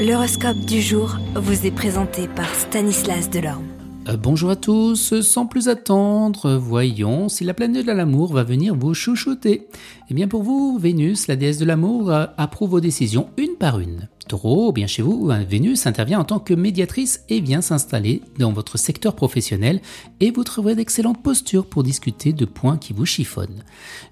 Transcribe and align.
L'horoscope 0.00 0.60
du 0.60 0.80
jour 0.80 1.18
vous 1.34 1.66
est 1.66 1.70
présenté 1.70 2.26
par 2.26 2.48
Stanislas 2.54 3.28
Delorme. 3.28 3.66
Euh, 4.08 4.16
bonjour 4.16 4.48
à 4.48 4.56
tous, 4.56 5.20
sans 5.20 5.44
plus 5.44 5.68
attendre, 5.68 6.56
voyons 6.56 7.28
si 7.28 7.44
la 7.44 7.52
planète 7.52 7.84
de 7.84 7.92
l'amour 7.92 8.32
va 8.32 8.42
venir 8.42 8.74
vous 8.74 8.94
chouchouter. 8.94 9.68
Eh 10.08 10.14
bien 10.14 10.26
pour 10.26 10.42
vous, 10.42 10.78
Vénus, 10.78 11.28
la 11.28 11.36
déesse 11.36 11.58
de 11.58 11.66
l'amour, 11.66 12.10
euh, 12.10 12.24
approuve 12.38 12.70
vos 12.70 12.80
décisions 12.80 13.28
une 13.36 13.56
par 13.58 13.78
une. 13.78 14.08
Taureau, 14.30 14.70
bien 14.70 14.86
chez 14.86 15.02
vous, 15.02 15.28
Vénus 15.48 15.88
intervient 15.88 16.20
en 16.20 16.24
tant 16.24 16.38
que 16.38 16.54
médiatrice 16.54 17.24
et 17.28 17.40
vient 17.40 17.60
s'installer 17.60 18.22
dans 18.38 18.52
votre 18.52 18.78
secteur 18.78 19.16
professionnel 19.16 19.80
et 20.20 20.30
vous 20.30 20.44
trouverez 20.44 20.76
d'excellentes 20.76 21.20
postures 21.20 21.66
pour 21.66 21.82
discuter 21.82 22.32
de 22.32 22.44
points 22.44 22.78
qui 22.78 22.92
vous 22.92 23.06
chiffonnent. 23.06 23.64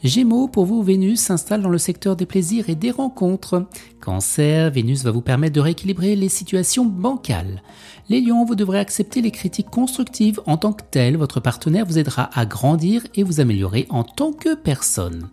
Gémeaux, 0.02 0.48
pour 0.48 0.66
vous, 0.66 0.83
Vénus 0.83 1.20
s'installe 1.20 1.62
dans 1.62 1.69
le 1.69 1.79
secteur 1.79 2.16
des 2.16 2.27
plaisirs 2.27 2.69
et 2.69 2.75
des 2.75 2.91
rencontres. 2.91 3.65
Cancer, 4.01 4.73
Vénus 4.73 5.05
va 5.05 5.12
vous 5.12 5.20
permettre 5.20 5.55
de 5.55 5.61
rééquilibrer 5.61 6.16
les 6.16 6.29
situations 6.29 6.85
bancales. 6.85 7.62
Les 8.09 8.20
lions, 8.20 8.45
vous 8.45 8.56
devrez 8.56 8.80
accepter 8.80 9.23
les 9.23 9.30
critiques 9.30 9.70
constructives 9.70 10.41
en 10.47 10.56
tant 10.56 10.73
que 10.73 10.83
telles. 10.91 11.16
Votre 11.16 11.39
partenaire 11.39 11.87
vous 11.87 11.98
aidera 11.98 12.28
à 12.33 12.45
grandir 12.45 13.03
et 13.14 13.23
vous 13.23 13.39
améliorer 13.39 13.87
en 13.91 14.03
tant 14.03 14.33
que 14.33 14.56
personne. 14.56 15.28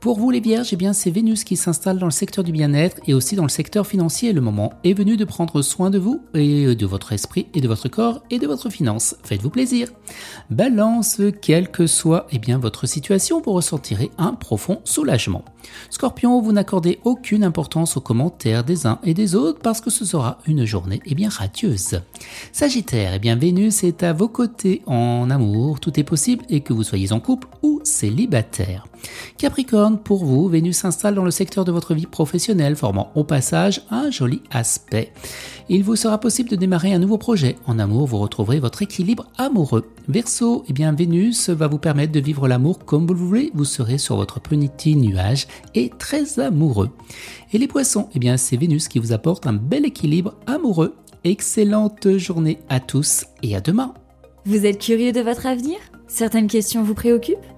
Pour 0.00 0.16
vous 0.16 0.30
les 0.30 0.38
vierges, 0.38 0.68
eh 0.72 0.76
bien 0.76 0.92
c'est 0.92 1.10
Vénus 1.10 1.42
qui 1.42 1.56
s'installe 1.56 1.98
dans 1.98 2.06
le 2.06 2.12
secteur 2.12 2.44
du 2.44 2.52
bien-être 2.52 2.98
et 3.08 3.14
aussi 3.14 3.34
dans 3.34 3.42
le 3.42 3.48
secteur 3.48 3.84
financier. 3.84 4.32
Le 4.32 4.40
moment 4.40 4.72
est 4.84 4.92
venu 4.92 5.16
de 5.16 5.24
prendre 5.24 5.60
soin 5.60 5.90
de 5.90 5.98
vous 5.98 6.22
et 6.34 6.76
de 6.76 6.86
votre 6.86 7.12
esprit 7.12 7.48
et 7.52 7.60
de 7.60 7.66
votre 7.66 7.88
corps 7.88 8.22
et 8.30 8.38
de 8.38 8.46
votre 8.46 8.70
finance. 8.70 9.16
Faites-vous 9.24 9.50
plaisir. 9.50 9.88
Balance, 10.50 11.20
quelle 11.42 11.72
que 11.72 11.88
soit 11.88 12.28
eh 12.30 12.38
bien 12.38 12.58
votre 12.58 12.86
situation, 12.86 13.42
vous 13.44 13.52
ressentirez 13.52 14.12
un 14.18 14.34
profond 14.34 14.80
soulagement. 14.84 15.44
Scorpion, 15.90 16.40
vous 16.40 16.52
n'accordez 16.52 17.00
aucune 17.02 17.42
importance 17.42 17.96
aux 17.96 18.00
commentaires 18.00 18.62
des 18.62 18.86
uns 18.86 19.00
et 19.02 19.14
des 19.14 19.34
autres 19.34 19.58
parce 19.58 19.80
que 19.80 19.90
ce 19.90 20.04
sera 20.04 20.38
une 20.46 20.64
journée 20.64 21.00
eh 21.06 21.16
bien 21.16 21.28
radieuse. 21.28 22.02
Sagittaire, 22.52 23.14
eh 23.14 23.18
bien 23.18 23.34
Vénus 23.34 23.82
est 23.82 24.04
à 24.04 24.12
vos 24.12 24.28
côtés 24.28 24.80
en 24.86 25.28
amour, 25.28 25.80
tout 25.80 25.98
est 25.98 26.04
possible 26.04 26.44
et 26.48 26.60
que 26.60 26.72
vous 26.72 26.84
soyez 26.84 27.10
en 27.10 27.18
couple 27.18 27.48
ou 27.64 27.77
célibataire. 27.88 28.86
Capricorne, 29.36 29.98
pour 29.98 30.24
vous, 30.24 30.48
Vénus 30.48 30.78
s'installe 30.78 31.14
dans 31.14 31.24
le 31.24 31.30
secteur 31.30 31.64
de 31.64 31.72
votre 31.72 31.94
vie 31.94 32.06
professionnelle, 32.06 32.76
formant 32.76 33.12
au 33.14 33.24
passage 33.24 33.82
un 33.90 34.10
joli 34.10 34.42
aspect. 34.50 35.12
Il 35.68 35.84
vous 35.84 35.96
sera 35.96 36.18
possible 36.18 36.48
de 36.48 36.56
démarrer 36.56 36.92
un 36.92 36.98
nouveau 36.98 37.18
projet. 37.18 37.56
En 37.66 37.78
amour, 37.78 38.06
vous 38.06 38.18
retrouverez 38.18 38.58
votre 38.58 38.82
équilibre 38.82 39.26
amoureux. 39.36 39.86
Verseau, 40.08 40.64
eh 40.68 40.72
bien 40.72 40.92
Vénus 40.92 41.50
va 41.50 41.68
vous 41.68 41.78
permettre 41.78 42.12
de 42.12 42.20
vivre 42.20 42.48
l'amour 42.48 42.84
comme 42.84 43.06
vous 43.06 43.14
le 43.14 43.20
voulez. 43.20 43.52
Vous 43.54 43.64
serez 43.64 43.98
sur 43.98 44.16
votre 44.16 44.40
petit 44.40 44.96
nuage 44.96 45.46
et 45.74 45.90
très 45.98 46.40
amoureux. 46.40 46.90
Et 47.52 47.58
les 47.58 47.68
poissons, 47.68 48.08
eh 48.14 48.18
bien 48.18 48.36
c'est 48.36 48.56
Vénus 48.56 48.88
qui 48.88 48.98
vous 48.98 49.12
apporte 49.12 49.46
un 49.46 49.52
bel 49.52 49.84
équilibre 49.84 50.34
amoureux. 50.46 50.94
Excellente 51.24 52.16
journée 52.16 52.58
à 52.68 52.80
tous 52.80 53.26
et 53.42 53.54
à 53.54 53.60
demain. 53.60 53.92
Vous 54.46 54.64
êtes 54.64 54.78
curieux 54.78 55.12
de 55.12 55.20
votre 55.20 55.46
avenir? 55.46 55.78
Certaines 56.06 56.46
questions 56.46 56.82
vous 56.82 56.94
préoccupent? 56.94 57.57